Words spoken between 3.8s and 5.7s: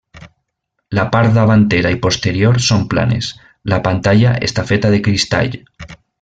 pantalla està feta de cristall.